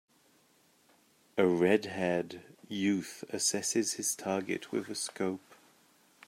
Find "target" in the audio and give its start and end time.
4.15-4.71